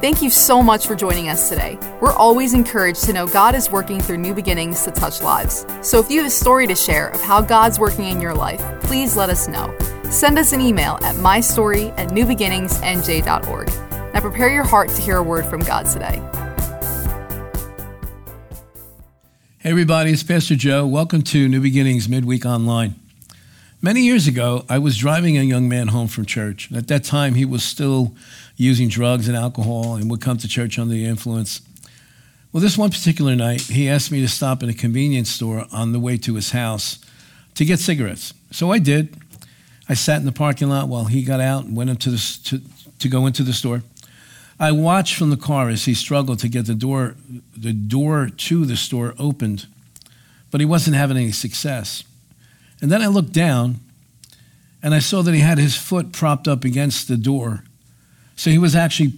[0.00, 1.78] Thank you so much for joining us today.
[2.00, 5.66] We're always encouraged to know God is working through new beginnings to touch lives.
[5.82, 8.62] So if you have a story to share of how God's working in your life,
[8.80, 9.76] please let us know.
[10.04, 13.68] Send us an email at mystory at newbeginningsnj.org.
[14.14, 16.16] Now prepare your heart to hear a word from God today.
[19.58, 20.86] Hey, everybody, it's Pastor Joe.
[20.86, 22.94] Welcome to New Beginnings Midweek Online.
[23.82, 26.70] Many years ago, I was driving a young man home from church.
[26.70, 28.14] At that time, he was still
[28.60, 31.62] using drugs and alcohol and would come to church under the influence.
[32.52, 35.92] Well, this one particular night, he asked me to stop in a convenience store on
[35.92, 36.98] the way to his house
[37.54, 38.34] to get cigarettes.
[38.50, 39.16] So I did.
[39.88, 42.60] I sat in the parking lot while he got out and went into the, to,
[42.98, 43.82] to go into the store.
[44.58, 47.16] I watched from the car as he struggled to get the door,
[47.56, 49.68] the door to the store opened,
[50.50, 52.04] but he wasn't having any success.
[52.82, 53.76] And then I looked down
[54.82, 57.64] and I saw that he had his foot propped up against the door
[58.40, 59.12] so he was actually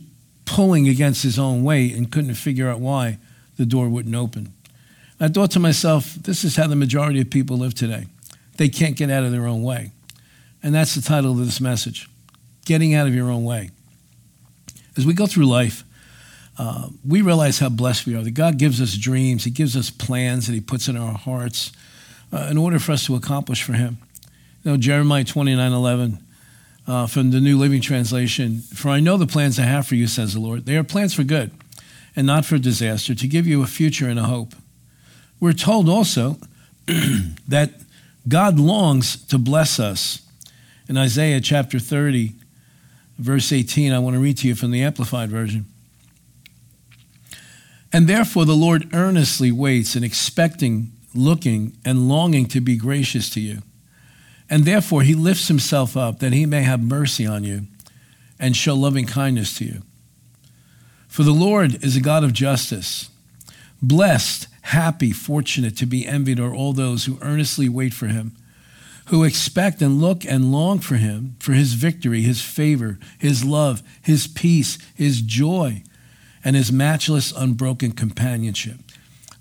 [0.47, 3.19] pulling against his own weight and couldn't figure out why
[3.57, 4.53] the door wouldn't open.
[5.21, 8.07] I thought to myself, this is how the majority of people live today.
[8.57, 9.93] They can't get out of their own way.
[10.61, 12.09] And that's the title of this message
[12.65, 13.71] Getting Out of Your Own Way.
[14.97, 15.85] As we go through life,
[16.59, 18.23] uh, we realize how blessed we are.
[18.23, 21.71] That God gives us dreams, He gives us plans that He puts in our hearts
[22.33, 23.99] uh, in order for us to accomplish for Him.
[24.65, 26.19] You know, Jeremiah 29 11
[26.87, 28.61] uh, from the New Living Translation.
[28.61, 30.67] For I know the plans I have for you, says the Lord.
[30.67, 31.53] They are plans for good
[32.15, 34.55] and not for disaster, to give you a future and a hope.
[35.41, 36.37] We're told also
[37.49, 37.71] that
[38.29, 40.21] God longs to bless us.
[40.89, 42.33] In Isaiah chapter 30,
[43.19, 45.65] verse 18, I want to read to you from the Amplified Version.
[47.93, 53.41] And therefore the Lord earnestly waits and expecting, looking, and longing to be gracious to
[53.41, 53.63] you
[54.53, 57.69] and therefore, he lifts himself up that he may have mercy on you
[58.39, 59.83] and show loving kindness to you.
[61.09, 63.09] For the Lord is a God of justice.
[63.81, 68.37] Blessed, happy, fortunate to be envied are all those who earnestly wait for him,
[69.07, 73.83] who expect and look and long for him, for his victory, his favor, his love,
[74.03, 75.83] his peace, his joy,
[76.45, 78.77] and his matchless, unbroken companionship.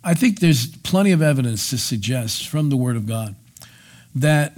[0.05, 3.35] I think there's plenty of evidence to suggest from the Word of God
[4.15, 4.55] that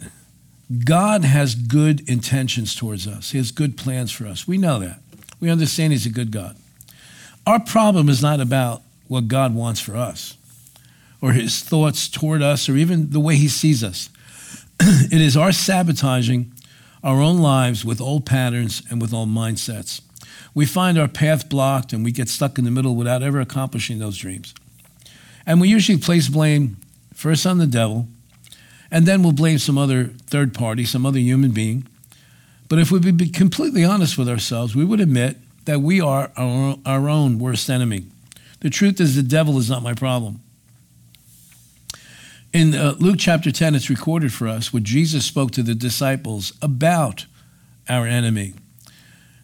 [0.86, 3.32] God has good intentions towards us.
[3.32, 4.48] He has good plans for us.
[4.48, 5.00] We know that.
[5.40, 6.56] We understand He's a good God.
[7.46, 10.38] Our problem is not about what God wants for us
[11.22, 14.10] or His thoughts toward us or even the way He sees us.
[14.80, 16.52] it is our sabotaging
[17.04, 20.02] our own lives with old patterns and with old mindsets.
[20.56, 24.00] We find our path blocked and we get stuck in the middle without ever accomplishing
[24.00, 24.54] those dreams.
[25.46, 26.78] And we usually place blame
[27.14, 28.08] first on the devil
[28.94, 31.88] and then we'll blame some other third party, some other human being.
[32.70, 36.32] But if we would be completely honest with ourselves, we would admit that we are
[36.38, 38.06] our, own worst enemy.
[38.60, 40.42] The truth is, the devil is not my problem.
[42.54, 46.54] In uh, Luke chapter 10, it's recorded for us what Jesus spoke to the disciples
[46.62, 47.26] about
[47.90, 48.54] our enemy.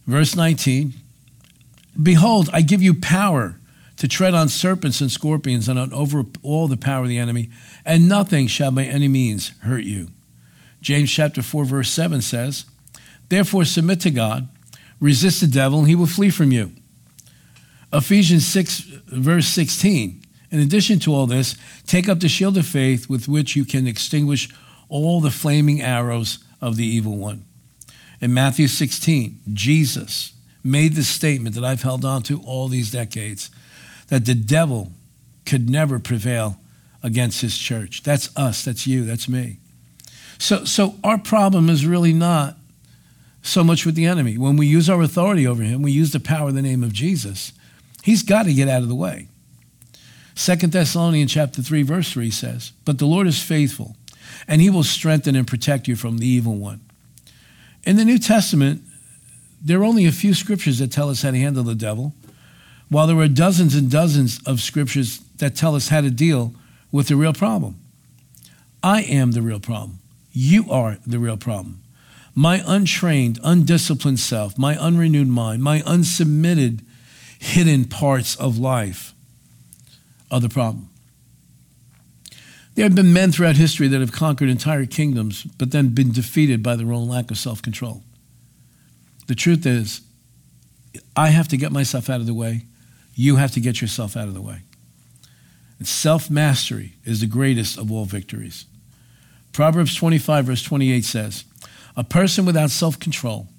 [0.06, 0.94] Verse 19
[2.02, 3.56] Behold, I give you power
[4.00, 7.50] to tread on serpents and scorpions and on over all the power of the enemy,
[7.86, 10.08] and nothing shall by any means hurt you.
[10.82, 12.66] James chapter 4 verse 7 says,
[13.28, 14.48] Therefore submit to God,
[15.02, 16.72] resist the devil, and he will flee from you.
[17.92, 20.24] Ephesians 6 verse 16.
[20.52, 21.56] In addition to all this,
[21.86, 24.50] take up the shield of faith with which you can extinguish
[24.88, 27.44] all the flaming arrows of the evil one.
[28.22, 30.34] In Matthew 16, Jesus
[30.64, 33.50] made the statement that I've held on to all these decades
[34.10, 34.92] that the devil
[35.46, 36.60] could never prevail
[37.02, 38.04] against his church.
[38.04, 39.58] That's us, that's you, that's me.
[40.38, 42.58] So, so our problem is really not
[43.42, 44.38] so much with the enemy.
[44.38, 46.94] When we use our authority over him, we use the power of the name of
[46.94, 47.54] Jesus.
[48.04, 49.28] He's got to get out of the way.
[50.36, 53.96] Second Thessalonians chapter 3, verse 3 says, But the Lord is faithful,
[54.48, 56.82] and he will strengthen and protect you from the evil one.
[57.84, 58.82] In the New Testament,
[59.62, 62.14] there are only a few scriptures that tell us how to handle the devil
[62.90, 66.54] while there are dozens and dozens of scriptures that tell us how to deal
[66.92, 67.78] with the real problem.
[68.82, 70.00] I am the real problem.
[70.32, 71.82] You are the real problem.
[72.36, 76.82] My untrained, undisciplined self, my unrenewed mind, my unsubmitted,
[77.38, 79.14] hidden parts of life
[80.32, 80.90] are the problem.
[82.76, 86.64] There have been men throughout history that have conquered entire kingdoms, but then been defeated
[86.64, 88.04] by their own lack of self control.
[89.28, 90.02] The truth is,
[91.16, 92.66] I have to get myself out of the way
[93.20, 94.62] you have to get yourself out of the way.
[95.84, 98.66] Self mastery is the greatest of all victories.
[99.52, 101.44] Proverbs 25, verse 28 says,
[101.98, 103.50] A person without self control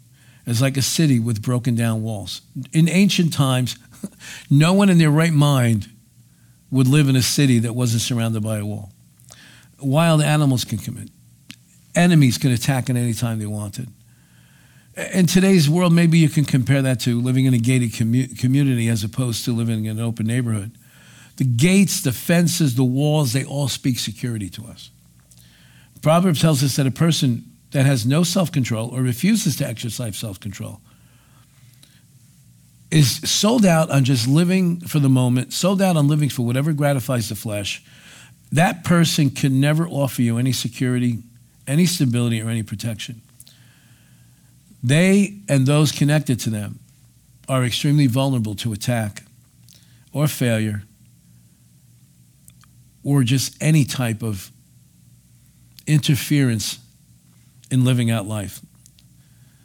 [0.47, 2.41] is like a city with broken down walls.
[2.73, 3.77] In ancient times,
[4.51, 5.91] no one in their right mind
[6.71, 8.93] would live in a city that wasn't surrounded by a wall.
[9.79, 11.11] Wild animals can come in.
[11.95, 13.89] Enemies can attack at any time they wanted.
[15.13, 18.89] In today's world, maybe you can compare that to living in a gated commu- community
[18.89, 20.73] as opposed to living in an open neighborhood.
[21.37, 24.91] The gates, the fences, the walls, they all speak security to us.
[26.03, 30.19] Proverbs tells us that a person that has no self control or refuses to exercise
[30.19, 30.81] self control
[32.91, 36.73] is sold out on just living for the moment, sold out on living for whatever
[36.73, 37.83] gratifies the flesh.
[38.53, 41.23] That person can never offer you any security,
[41.69, 43.23] any stability, or any protection.
[44.83, 46.79] They and those connected to them
[47.49, 49.23] are extremely vulnerable to attack
[50.13, 50.83] or failure
[53.03, 54.51] or just any type of
[55.87, 56.79] interference
[57.71, 58.61] in living out life.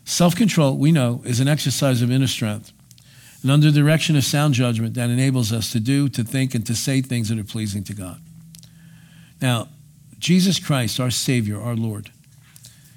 [0.06, 2.72] Self control, we know, is an exercise of inner strength
[3.42, 6.66] and under the direction of sound judgment that enables us to do, to think, and
[6.66, 8.20] to say things that are pleasing to God.
[9.42, 9.68] Now,
[10.18, 12.12] Jesus Christ, our Savior, our Lord,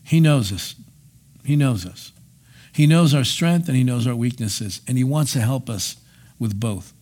[0.05, 0.75] He knows us.
[1.49, 2.13] He knows us.
[2.73, 5.97] He knows our strength and He knows our weaknesses, and He wants to help us
[6.39, 6.93] with both.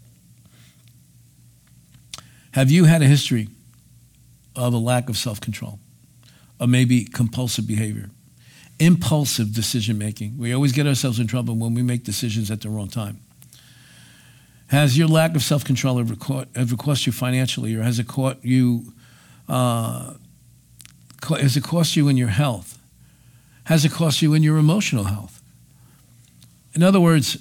[2.52, 3.48] Have you had a history
[4.54, 5.80] of a lack of self control?
[6.58, 8.10] or maybe compulsive behavior.
[8.78, 10.38] Impulsive decision making.
[10.38, 13.20] We always get ourselves in trouble when we make decisions at the wrong time.
[14.68, 16.16] Has your lack of self control ever,
[16.54, 18.92] ever cost you financially, or has it cost you?
[19.48, 20.14] Uh,
[21.28, 22.78] has it cost you in your health?
[23.66, 25.40] Has it cost you in your emotional health?
[26.74, 27.38] In other words,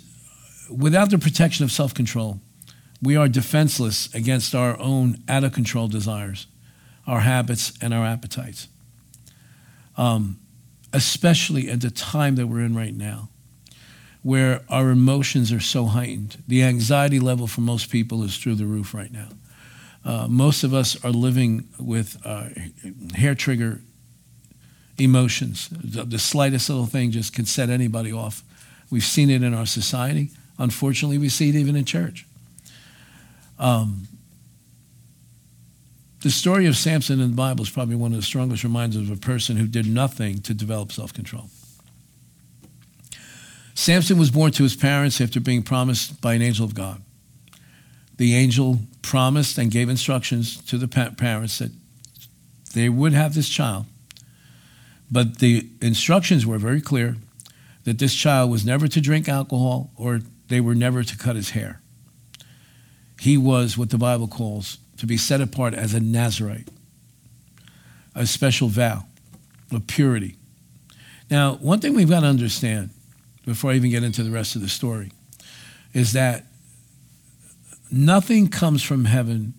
[0.70, 2.40] without the protection of self control,
[3.02, 6.48] we are defenseless against our own out of control desires,
[7.08, 8.68] our habits, and our appetites
[9.98, 10.40] um,
[10.94, 13.30] especially at the time that we're in right now,
[14.24, 16.44] where our emotions are so heightened.
[16.48, 19.30] The anxiety level for most people is through the roof right now.
[20.04, 22.50] Uh, most of us are living with uh,
[23.16, 23.82] hair trigger
[24.98, 25.70] emotions.
[25.70, 28.44] The, the, slightest little thing just can set anybody off.
[28.90, 30.30] We've seen it in our society.
[30.58, 32.26] Unfortunately, we see it even in church.
[33.60, 34.08] Um,
[36.22, 39.18] the story of Samson in the Bible is probably one of the strongest reminders of
[39.18, 41.50] a person who did nothing to develop self control.
[43.76, 47.02] Samson was born to his parents after being promised by an angel of God.
[48.18, 51.72] The angel promised and gave instructions to the parents that
[52.74, 53.86] they would have this child.
[55.10, 57.18] But the instructions were very clear
[57.84, 61.52] that this child was never to drink alcohol or they were never to cut his
[61.52, 61.82] hair.
[63.20, 66.70] He was what the Bible calls to be set apart as a Nazarite,
[68.14, 69.06] a special vow
[69.72, 70.36] of purity.
[71.30, 72.90] Now, one thing we've got to understand
[73.46, 75.12] before I even get into the rest of the story
[75.94, 76.46] is that
[77.92, 79.54] nothing comes from heaven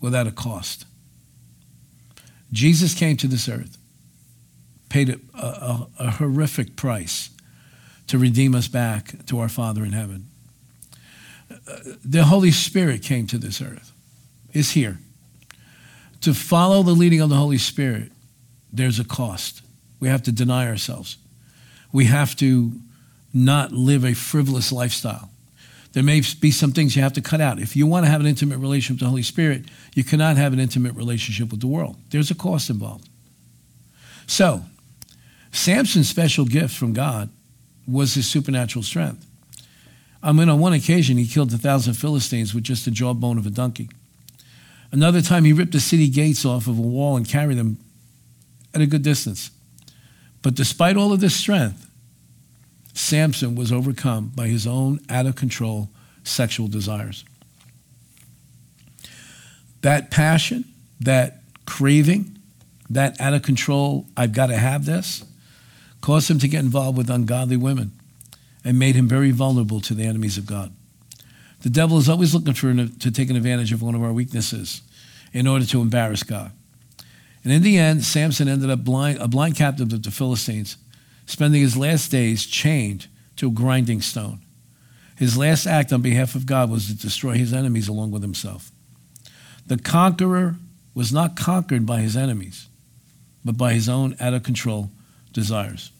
[0.00, 0.86] without a cost.
[2.52, 3.76] Jesus came to this earth,
[4.88, 7.30] paid a, a, a horrific price
[8.06, 10.28] to redeem us back to our Father in heaven
[11.50, 13.92] uh, the Holy Spirit came to this earth,
[14.52, 14.98] is here.
[16.22, 18.10] To follow the leading of the Holy Spirit,
[18.72, 19.62] there's a cost.
[20.00, 21.18] We have to deny ourselves.
[21.92, 22.72] We have to
[23.32, 25.30] not live a frivolous lifestyle.
[25.96, 27.58] There may be some things you have to cut out.
[27.58, 30.52] If you want to have an intimate relationship with the Holy Spirit, you cannot have
[30.52, 31.96] an intimate relationship with the world.
[32.10, 33.08] There's a cost involved.
[34.26, 34.62] So,
[35.52, 37.30] Samson's special gift from God
[37.88, 39.24] was his supernatural strength.
[40.22, 43.46] I mean, on one occasion, he killed a thousand Philistines with just the jawbone of
[43.46, 43.88] a donkey.
[44.92, 47.78] Another time, he ripped the city gates off of a wall and carried them
[48.74, 49.50] at a good distance.
[50.42, 51.85] But despite all of this strength,
[52.96, 55.90] Samson was overcome by his own out of control
[56.24, 57.24] sexual desires.
[59.82, 60.64] That passion,
[61.00, 62.38] that craving,
[62.88, 65.24] that out of control, I've got to have this,
[66.00, 67.92] caused him to get involved with ungodly women
[68.64, 70.72] and made him very vulnerable to the enemies of God.
[71.60, 74.80] The devil is always looking for to take an advantage of one of our weaknesses
[75.34, 76.50] in order to embarrass God.
[77.44, 80.78] And in the end, Samson ended up blind, a blind captive of the Philistines,
[81.26, 84.40] spending his last days chained to a grinding stone.
[85.16, 88.70] His last act on behalf of God was to destroy his enemies along with himself.
[89.66, 90.56] The conqueror
[90.94, 92.68] was not conquered by his enemies,
[93.44, 94.90] but by his own out of control
[95.32, 95.90] desires.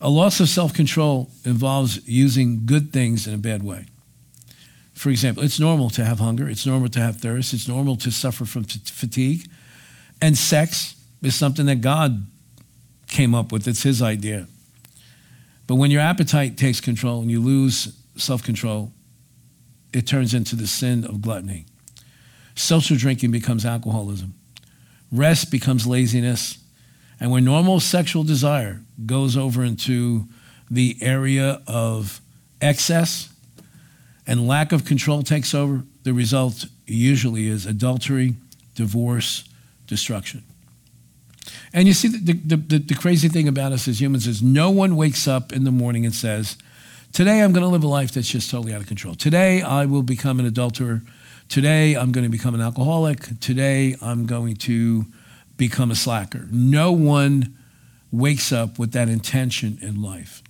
[0.00, 3.86] A loss of self control involves using good things in a bad way.
[4.92, 8.10] For example, it's normal to have hunger, it's normal to have thirst, it's normal to
[8.10, 9.48] suffer from t- fatigue.
[10.22, 12.26] And sex is something that God
[13.06, 14.46] came up with, it's His idea.
[15.66, 18.92] But when your appetite takes control and you lose self control,
[19.92, 21.66] it turns into the sin of gluttony.
[22.54, 24.34] Social drinking becomes alcoholism.
[25.12, 26.58] Rest becomes laziness.
[27.18, 30.26] And when normal sexual desire goes over into
[30.70, 32.20] the area of
[32.60, 33.30] excess
[34.26, 38.34] and lack of control takes over, the result usually is adultery,
[38.74, 39.48] divorce,
[39.86, 40.42] destruction.
[41.76, 44.70] And you see, the, the, the, the, crazy thing about us as humans is no
[44.70, 46.56] one wakes up in the morning and says,
[47.12, 49.14] Today I'm going to live a life that's just totally out of control.
[49.14, 51.02] Today I will become an adulterer.
[51.50, 53.40] Today I'm going to become an alcoholic.
[53.40, 55.04] Today I'm going to
[55.58, 56.48] become a slacker.
[56.50, 57.54] No one
[58.10, 60.42] wakes up with that intention in life.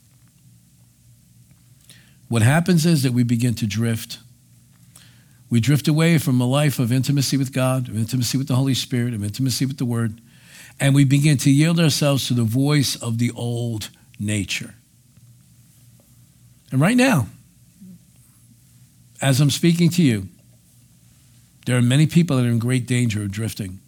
[2.29, 4.21] What happens is that we begin to drift.
[5.51, 8.75] We drift away from a life of intimacy with God, of intimacy with the Holy
[8.75, 10.21] Spirit, of intimacy with the Word,
[10.79, 14.75] and we begin to yield ourselves to the voice of the old nature.
[16.71, 17.29] And right now,
[19.23, 20.29] as I'm speaking to you,
[21.65, 23.81] there are many people that are in great danger of drifting.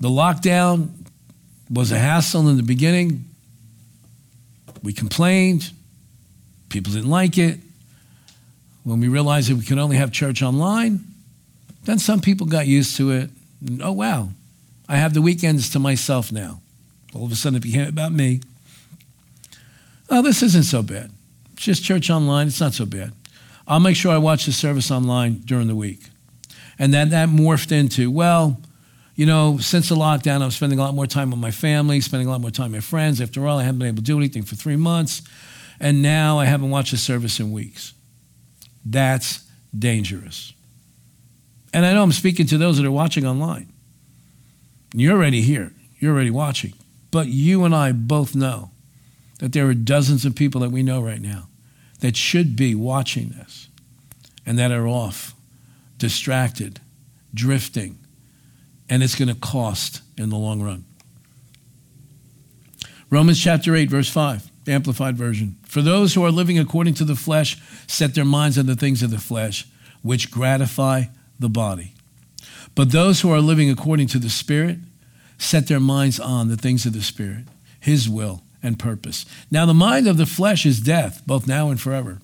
[0.00, 0.90] The lockdown
[1.70, 3.24] was a hassle in the beginning.
[4.82, 5.70] We complained.
[6.68, 7.60] People didn't like it.
[8.84, 11.04] When we realized that we could only have church online,
[11.84, 13.30] then some people got used to it.
[13.66, 14.30] And, oh, wow,
[14.88, 16.60] I have the weekends to myself now.
[17.14, 18.40] All of a sudden it became about me.
[20.10, 21.10] Oh, this isn't so bad.
[21.52, 22.46] It's just church online.
[22.46, 23.12] It's not so bad.
[23.66, 26.08] I'll make sure I watch the service online during the week.
[26.78, 28.60] And then that morphed into, well,
[29.14, 32.28] you know, since the lockdown, I'm spending a lot more time with my family, spending
[32.28, 33.20] a lot more time with friends.
[33.20, 35.22] After all, I haven't been able to do anything for three months.
[35.80, 37.92] And now I haven't watched a service in weeks.
[38.86, 39.44] That's
[39.76, 40.54] dangerous.
[41.74, 43.72] And I know I'm speaking to those that are watching online.
[44.92, 46.74] You're already here, you're already watching.
[47.10, 48.70] But you and I both know
[49.38, 51.48] that there are dozens of people that we know right now
[52.00, 53.68] that should be watching this
[54.44, 55.34] and that are off,
[55.98, 56.80] distracted,
[57.34, 57.98] drifting,
[58.88, 60.84] and it's going to cost in the long run.
[63.10, 65.56] Romans chapter 8, verse 5, the Amplified Version.
[65.64, 69.02] For those who are living according to the flesh set their minds on the things
[69.02, 69.66] of the flesh,
[70.02, 71.04] which gratify
[71.38, 71.94] the body.
[72.78, 74.78] But those who are living according to the Spirit
[75.36, 77.46] set their minds on the things of the Spirit,
[77.80, 79.26] His will and purpose.
[79.50, 82.20] Now, the mind of the flesh is death, both now and forever,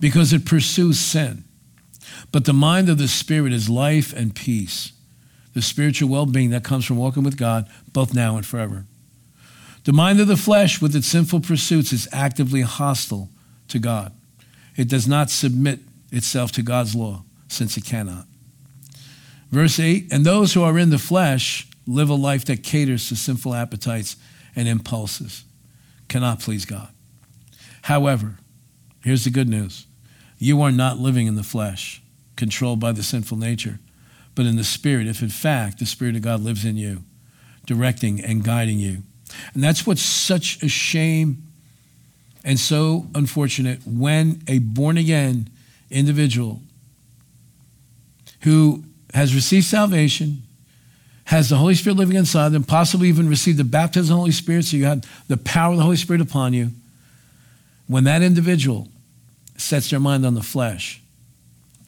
[0.00, 1.44] because it pursues sin.
[2.32, 4.90] But the mind of the Spirit is life and peace,
[5.54, 8.86] the spiritual well being that comes from walking with God, both now and forever.
[9.84, 13.28] The mind of the flesh, with its sinful pursuits, is actively hostile
[13.68, 14.12] to God.
[14.76, 15.78] It does not submit
[16.10, 18.26] itself to God's law, since it cannot.
[19.50, 23.16] Verse 8 And those who are in the flesh live a life that caters to
[23.16, 24.16] sinful appetites
[24.54, 25.44] and impulses,
[26.08, 26.88] cannot please God.
[27.82, 28.38] However,
[29.04, 29.86] here's the good news
[30.38, 32.02] you are not living in the flesh,
[32.34, 33.78] controlled by the sinful nature,
[34.34, 37.04] but in the Spirit, if in fact the Spirit of God lives in you,
[37.64, 39.02] directing and guiding you.
[39.54, 41.42] And that's what's such a shame
[42.44, 45.50] and so unfortunate when a born again
[45.90, 46.62] individual
[48.42, 48.84] who
[49.16, 50.42] has received salvation,
[51.24, 54.30] has the Holy Spirit living inside them, possibly even received the baptism of the Holy
[54.30, 56.70] Spirit, so you had the power of the Holy Spirit upon you.
[57.86, 58.88] When that individual
[59.56, 61.00] sets their mind on the flesh,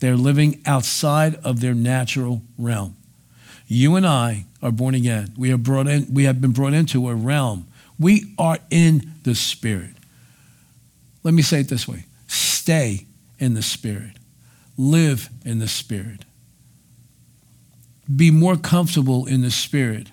[0.00, 2.97] they're living outside of their natural realm.
[3.66, 5.35] You and I are born again.
[5.37, 7.66] We are brought in, we have been brought into a realm.
[8.00, 9.94] We are in the Spirit.
[11.25, 13.04] Let me say it this way stay
[13.38, 14.16] in the Spirit,
[14.78, 16.25] live in the Spirit
[18.14, 20.08] be more comfortable in the spirit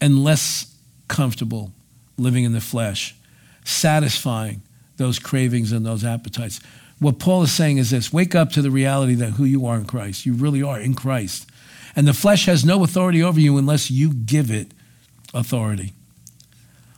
[0.00, 0.74] and less
[1.08, 1.72] comfortable
[2.18, 3.14] living in the flesh,
[3.64, 4.62] satisfying
[4.96, 6.60] those cravings and those appetites.
[6.98, 9.76] What Paul is saying is this wake up to the reality that who you are
[9.76, 10.24] in Christ.
[10.24, 11.48] You really are in Christ.
[11.94, 14.68] And the flesh has no authority over you unless you give it
[15.34, 15.92] authority.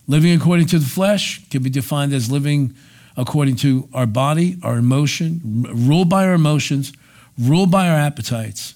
[0.06, 2.74] Living according to the flesh can be defined as living
[3.16, 6.92] according to our body, our emotion, ruled by our emotions,
[7.36, 8.74] ruled by our appetites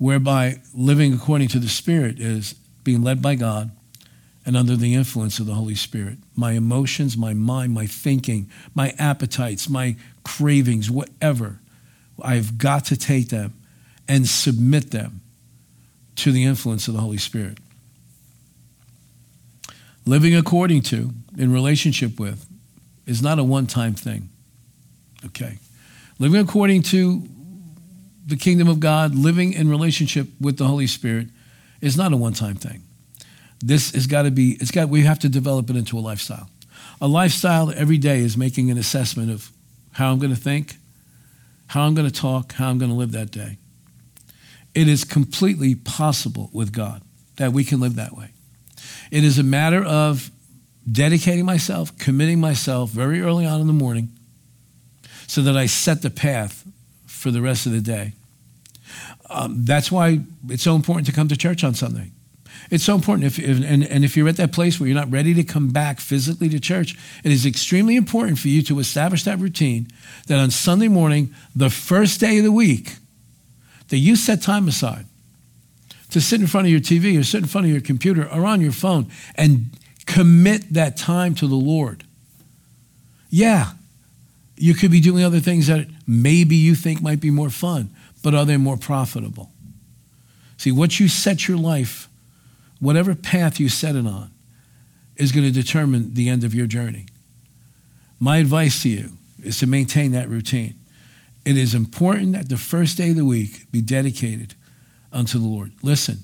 [0.00, 2.54] whereby living according to the Spirit is
[2.84, 3.70] being led by God
[4.46, 6.16] and under the influence of the Holy Spirit.
[6.34, 11.58] My emotions, my mind, my thinking, my appetites, my cravings, whatever,
[12.22, 13.52] I've got to take them
[14.08, 15.20] and submit them
[16.16, 17.58] to the influence of the Holy Spirit.
[20.06, 22.48] Living according to, in relationship with,
[23.04, 24.30] is not a one time thing.
[25.26, 25.58] Okay?
[26.18, 27.28] Living according to
[28.30, 31.28] the kingdom of God, living in relationship with the Holy Spirit,
[31.80, 32.82] is not a one time thing.
[33.62, 36.48] This has got to be, it's got, we have to develop it into a lifestyle.
[37.00, 39.50] A lifestyle every day is making an assessment of
[39.92, 40.76] how I'm going to think,
[41.66, 43.58] how I'm going to talk, how I'm going to live that day.
[44.74, 47.02] It is completely possible with God
[47.36, 48.30] that we can live that way.
[49.10, 50.30] It is a matter of
[50.90, 54.10] dedicating myself, committing myself very early on in the morning
[55.26, 56.64] so that I set the path
[57.06, 58.12] for the rest of the day.
[59.30, 62.10] Um, that's why it's so important to come to church on Sunday.
[62.70, 63.26] It's so important.
[63.26, 65.68] If, if, and, and if you're at that place where you're not ready to come
[65.68, 69.88] back physically to church, it is extremely important for you to establish that routine
[70.26, 72.96] that on Sunday morning, the first day of the week,
[73.88, 75.06] that you set time aside
[76.10, 78.44] to sit in front of your TV or sit in front of your computer or
[78.44, 79.06] on your phone
[79.36, 79.66] and
[80.06, 82.04] commit that time to the Lord.
[83.30, 83.72] Yeah,
[84.56, 87.90] you could be doing other things that maybe you think might be more fun,
[88.22, 89.50] but are they more profitable?
[90.56, 92.10] See, what you set your life
[92.80, 94.30] whatever path you set it on
[95.16, 97.06] is going to determine the end of your journey.
[98.18, 99.10] My advice to you
[99.42, 100.74] is to maintain that routine.
[101.44, 104.54] It is important that the first day of the week be dedicated
[105.12, 105.72] unto the Lord.
[105.82, 106.18] Listen,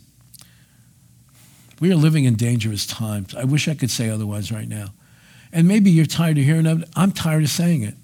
[1.80, 3.34] we are living in dangerous times.
[3.34, 4.88] I wish I could say otherwise right now.
[5.52, 6.88] And maybe you're tired of hearing of it.
[6.96, 7.94] I'm tired of saying it.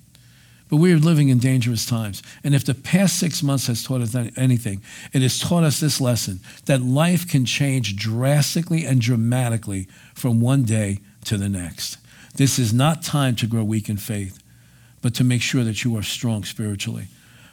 [0.72, 2.22] But we are living in dangerous times.
[2.42, 4.80] And if the past six months has taught us anything,
[5.12, 10.62] it has taught us this lesson that life can change drastically and dramatically from one
[10.62, 11.98] day to the next.
[12.36, 14.42] This is not time to grow weak in faith,
[15.02, 17.08] but to make sure that you are strong spiritually.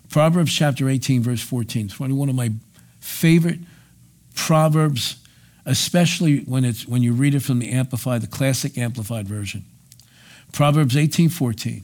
[0.09, 1.87] Proverbs chapter 18, verse 14.
[1.87, 2.53] It's one of my
[3.01, 3.59] favorite
[4.33, 5.17] proverbs,
[5.65, 9.65] especially when, it's, when you read it from the Amplified, the classic Amplified version.
[10.53, 11.83] Proverbs 18, 14.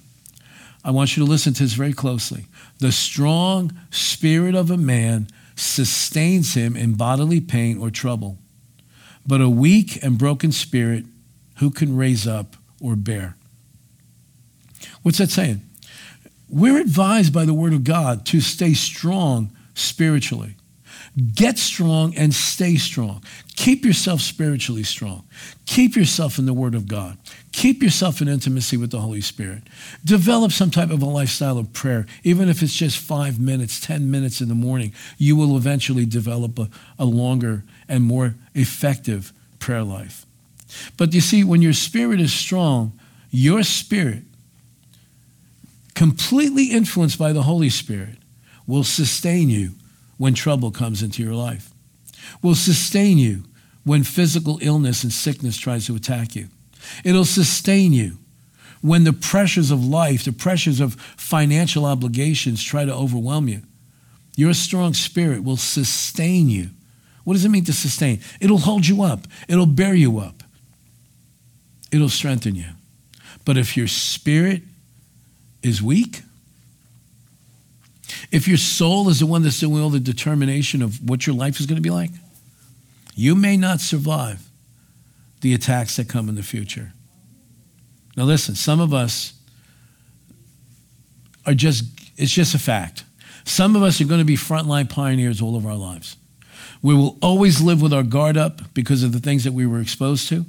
[0.86, 2.46] I want you to listen to this very closely.
[2.78, 8.38] The strong spirit of a man sustains him in bodily pain or trouble,
[9.26, 11.06] but a weak and broken spirit,
[11.58, 13.36] who can raise up or bear?
[15.02, 15.62] What's that saying?
[16.50, 20.56] We're advised by the Word of God to stay strong spiritually.
[21.34, 23.24] Get strong and stay strong.
[23.56, 25.24] Keep yourself spiritually strong.
[25.66, 27.18] Keep yourself in the Word of God.
[27.54, 29.64] Keep yourself in intimacy with the Holy Spirit.
[30.04, 32.06] Develop some type of a lifestyle of prayer.
[32.26, 36.60] Even if it's just five minutes, 10 minutes in the morning, you will eventually develop
[36.60, 40.26] a, a longer and more effective prayer life.
[40.98, 42.92] But you see, when your spirit is strong,
[43.32, 44.24] your spirit,
[45.94, 48.18] completely influenced by the Holy Spirit,
[48.68, 49.72] will sustain you
[50.18, 51.72] when trouble comes into your life,
[52.42, 53.44] will sustain you
[53.84, 56.48] when physical illness and sickness tries to attack you.
[57.04, 58.18] It'll sustain you
[58.82, 63.62] when the pressures of life, the pressures of financial obligations try to overwhelm you.
[64.36, 66.70] Your strong spirit will sustain you.
[67.24, 68.22] What does it mean to sustain?
[68.40, 70.44] It'll hold you up, it'll bear you up,
[71.92, 72.70] it'll strengthen you.
[73.46, 74.64] But if your spirit
[75.64, 76.22] is weak,
[78.32, 81.60] if your soul is the one that's doing all the determination of what your life
[81.60, 82.12] is going to be like,
[83.16, 84.50] you may not survive
[85.42, 86.94] the attacks that come in the future.
[88.18, 89.34] Now, listen, some of us
[91.46, 91.86] are just,
[92.18, 93.04] it's just a fact.
[93.44, 96.18] Some of us are going to be frontline pioneers all of our lives.
[96.82, 99.80] We will always live with our guard up because of the things that we were
[99.80, 100.46] exposed to,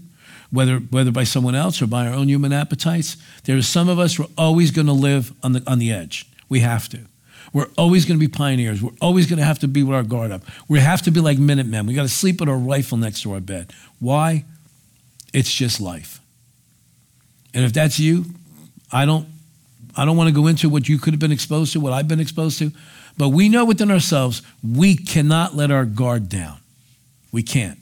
[0.50, 3.16] whether, whether by someone else or by our own human appetites.
[3.44, 5.92] There are some of us who are always going to live on the, on the
[5.92, 6.26] edge.
[6.48, 7.00] We have to.
[7.56, 8.82] We're always going to be pioneers.
[8.82, 10.42] We're always going to have to be with our guard up.
[10.68, 11.86] We have to be like Minutemen.
[11.86, 13.72] We got to sleep with our rifle next to our bed.
[13.98, 14.44] Why?
[15.32, 16.20] It's just life.
[17.54, 18.26] And if that's you,
[18.92, 19.26] I don't
[19.96, 22.06] I don't want to go into what you could have been exposed to, what I've
[22.06, 22.72] been exposed to,
[23.16, 26.58] but we know within ourselves we cannot let our guard down.
[27.32, 27.78] We can't.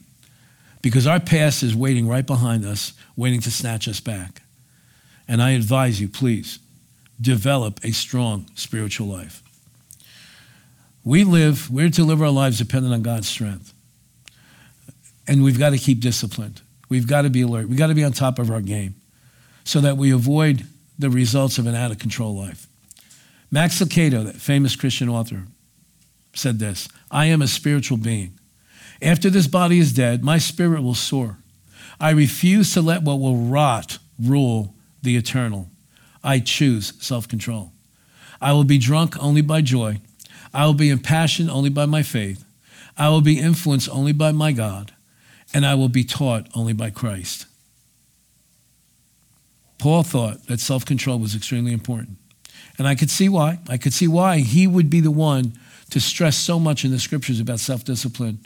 [0.83, 4.43] Because our past is waiting right behind us, waiting to snatch us back.
[5.27, 6.61] And I advise you, please,
[7.21, 9.41] develop a strong spiritual life.
[11.05, 13.75] We live, we're to live our lives dependent on God's strength.
[15.29, 16.63] And we've got to keep disciplined.
[16.89, 17.69] We've got to be alert.
[17.69, 18.95] We've got to be on top of our game
[19.65, 20.67] so that we avoid
[20.99, 22.67] the results of an out of control life.
[23.51, 25.45] Max Lucado, that famous Christian author,
[26.35, 28.39] said this I am a spiritual being.
[29.03, 31.39] After this body is dead, my spirit will soar.
[32.01, 35.69] I refuse to let what will rot rule the eternal.
[36.23, 37.73] I choose self control.
[38.41, 40.01] I will be drunk only by joy
[40.55, 42.45] I will be impassioned only by my faith.
[42.97, 44.93] I will be influenced only by my God.
[45.53, 47.47] And I will be taught only by Christ.
[49.79, 52.17] Paul thought that self control was extremely important.
[52.79, 53.59] And I could see why.
[53.69, 55.59] I could see why he would be the one
[55.91, 58.39] to stress so much in the scriptures about self discipline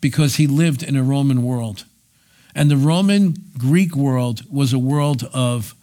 [0.00, 1.84] because he lived in a Roman world
[2.54, 5.74] And the Roman Greek world was a world of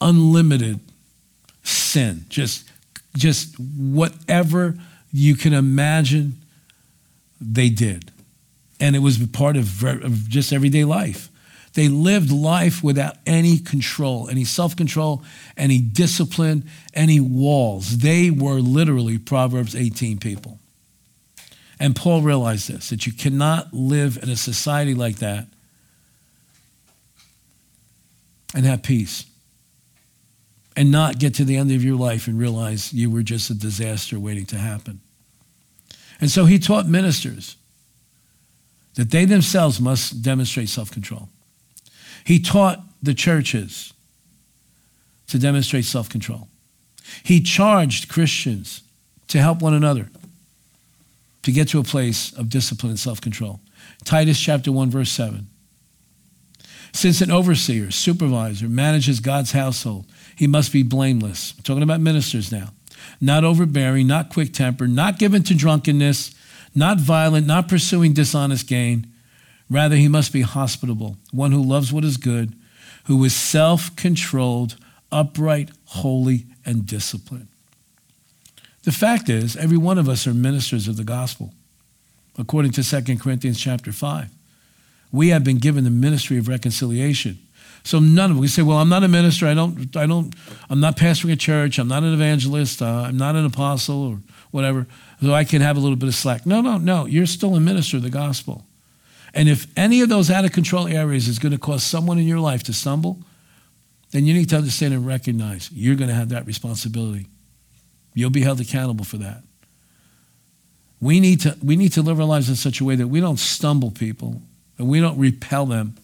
[0.00, 0.80] unlimited
[1.62, 2.24] sin.
[2.28, 2.64] Just,
[3.16, 4.74] just whatever
[5.12, 6.34] you can imagine,
[7.40, 8.10] they did.
[8.80, 11.30] And it was part of, of just everyday life.
[11.74, 15.22] They lived life without any control, any self control,
[15.56, 17.98] any discipline, any walls.
[17.98, 20.58] They were literally Proverbs 18 people.
[21.80, 25.46] And Paul realized this that you cannot live in a society like that
[28.54, 29.26] and have peace
[30.78, 33.54] and not get to the end of your life and realize you were just a
[33.54, 35.00] disaster waiting to happen.
[36.20, 37.56] And so he taught ministers
[38.94, 41.30] that they themselves must demonstrate self control.
[42.24, 43.92] He taught the churches
[45.26, 46.46] to demonstrate self control.
[47.24, 48.84] He charged Christians
[49.26, 50.08] to help one another
[51.42, 53.58] to get to a place of discipline and self control.
[54.04, 55.48] Titus chapter 1, verse 7.
[56.92, 61.54] Since an overseer, supervisor, manages God's household, he must be blameless.
[61.56, 62.70] I'm talking about ministers now.
[63.20, 66.34] Not overbearing, not quick tempered, not given to drunkenness,
[66.74, 69.06] not violent, not pursuing dishonest gain.
[69.70, 72.54] Rather, he must be hospitable, one who loves what is good,
[73.04, 74.76] who is self controlled,
[75.12, 77.48] upright, holy, and disciplined.
[78.84, 81.52] The fact is, every one of us are ministers of the gospel.
[82.38, 84.30] According to 2 Corinthians chapter 5,
[85.12, 87.38] we have been given the ministry of reconciliation.
[87.84, 89.46] So none of we say, well, I'm not a minister.
[89.46, 90.34] I don't, I don't,
[90.68, 91.78] I'm not pastoring a church.
[91.78, 92.82] I'm not an evangelist.
[92.82, 94.18] Uh, I'm not an apostle or
[94.50, 94.86] whatever.
[95.22, 96.44] So I can have a little bit of slack.
[96.44, 97.06] No, no, no.
[97.06, 98.66] You're still a minister of the gospel.
[99.34, 102.26] And if any of those out of control areas is going to cause someone in
[102.26, 103.18] your life to stumble,
[104.10, 107.26] then you need to understand and recognize you're going to have that responsibility.
[108.14, 109.42] You'll be held accountable for that.
[111.00, 113.20] We need to, we need to live our lives in such a way that we
[113.20, 114.42] don't stumble people
[114.78, 115.96] and we don't repel them,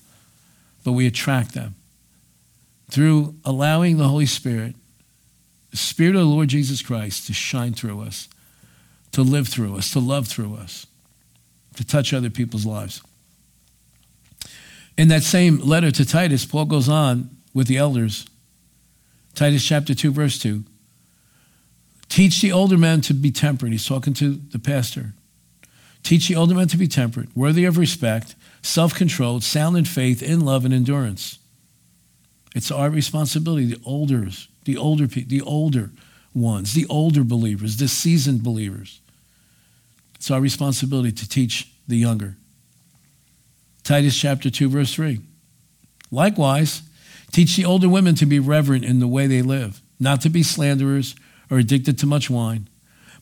[0.83, 1.75] but we attract them
[2.91, 4.75] through allowing the Holy Spirit,
[5.71, 8.29] the Spirit of the Lord Jesus Christ, to shine through us,
[9.13, 10.87] to live through us, to love through us,
[11.77, 13.01] to touch other people's lives.
[14.97, 18.27] In that same letter to Titus, Paul goes on with the elders.
[19.35, 20.63] Titus chapter 2, verse 2.
[22.09, 23.73] Teach the older men to be temperate.
[23.73, 25.15] He's talking to the pastor.
[26.05, 30.23] Teach the older men to be temperate, worthy of respect, self controlled, sound in faith,
[30.23, 31.39] in love, and endurance.
[32.55, 35.91] It's our responsibility, the elders, the older the older
[36.33, 39.01] ones, the older believers, the seasoned believers.
[40.15, 42.37] It's our responsibility to teach the younger.
[43.83, 45.21] Titus chapter 2, verse 3.
[46.11, 46.83] Likewise,
[47.33, 50.43] teach the older women to be reverent in the way they live, not to be
[50.43, 51.15] slanderers
[51.51, 52.69] or addicted to much wine,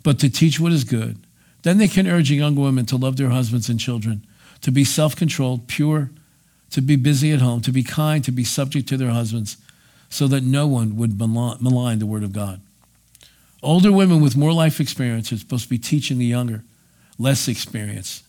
[0.05, 1.19] but to teach what is good.
[1.63, 4.25] Then they can urge young women to love their husbands and children,
[4.63, 6.11] to be self controlled, pure,
[6.71, 9.57] to be busy at home, to be kind, to be subject to their husbands,
[10.09, 12.61] so that no one would malign the word of God.
[13.63, 16.65] Older women with more life experience are supposed to be teaching the younger,
[17.19, 18.25] less experienced.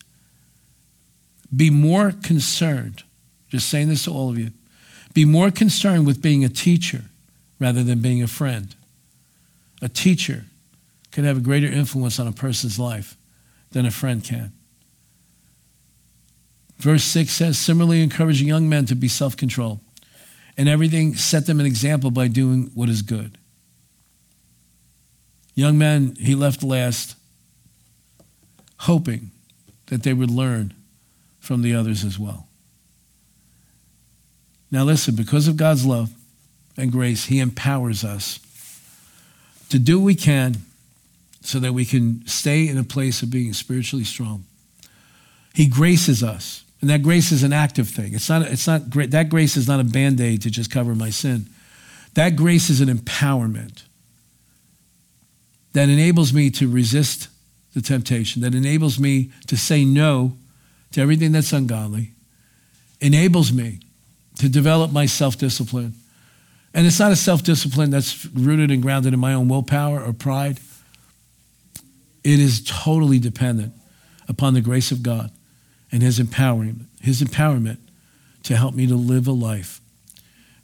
[1.54, 3.02] Be more concerned,
[3.48, 4.50] just saying this to all of you,
[5.12, 7.02] be more concerned with being a teacher
[7.58, 8.74] rather than being a friend
[9.84, 10.46] a teacher
[11.12, 13.16] can have a greater influence on a person's life
[13.72, 14.50] than a friend can.
[16.78, 19.80] Verse 6 says, similarly, encourage young men to be self controlled.
[20.56, 23.38] And everything, set them an example by doing what is good.
[25.54, 27.16] Young men, he left last,
[28.80, 29.30] hoping
[29.86, 30.74] that they would learn
[31.40, 32.48] from the others as well.
[34.70, 36.10] Now, listen, because of God's love
[36.76, 38.40] and grace, he empowers us
[39.68, 40.56] to do what we can
[41.42, 44.44] so that we can stay in a place of being spiritually strong.
[45.52, 46.63] He graces us.
[46.80, 48.14] And that grace is an active thing.
[48.14, 49.10] It's not, it's not great.
[49.10, 51.46] That grace is not a band aid to just cover my sin.
[52.14, 53.84] That grace is an empowerment
[55.72, 57.28] that enables me to resist
[57.74, 60.36] the temptation, that enables me to say no
[60.92, 62.12] to everything that's ungodly,
[63.00, 63.80] enables me
[64.38, 65.94] to develop my self discipline,
[66.72, 70.12] and it's not a self discipline that's rooted and grounded in my own willpower or
[70.12, 70.60] pride.
[72.22, 73.74] It is totally dependent
[74.28, 75.30] upon the grace of God
[75.94, 77.78] and His empowering, His empowerment
[78.42, 79.80] to help me to live a life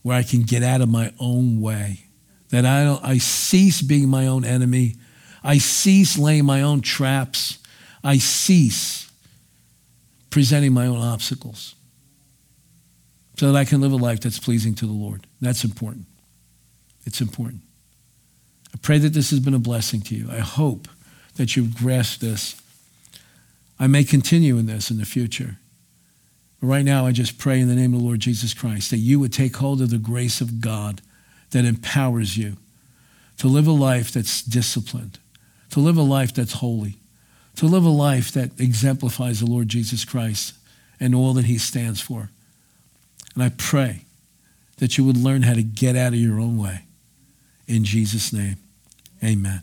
[0.02, 2.06] where I can get out of my own way.
[2.48, 4.96] That I, don't, I cease being my own enemy.
[5.44, 7.60] I cease laying my own traps.
[8.02, 9.08] I cease
[10.30, 11.76] presenting my own obstacles
[13.36, 15.28] so that I can live a life that's pleasing to the Lord.
[15.40, 16.06] That's important.
[17.06, 17.60] It's important.
[18.74, 20.28] I pray that this has been a blessing to you.
[20.28, 20.88] I hope
[21.36, 22.60] that you've grasped this.
[23.80, 25.56] I may continue in this in the future.
[26.60, 28.98] But right now, I just pray in the name of the Lord Jesus Christ that
[28.98, 31.00] you would take hold of the grace of God
[31.52, 32.58] that empowers you
[33.38, 35.18] to live a life that's disciplined,
[35.70, 36.98] to live a life that's holy,
[37.56, 40.52] to live a life that exemplifies the Lord Jesus Christ
[41.00, 42.28] and all that he stands for.
[43.34, 44.04] And I pray
[44.76, 46.82] that you would learn how to get out of your own way.
[47.66, 48.56] In Jesus' name,
[49.24, 49.62] amen.